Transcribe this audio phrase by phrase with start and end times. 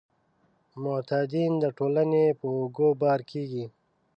[0.83, 3.65] معتادین د ټولنې په اوږو بار کیږي.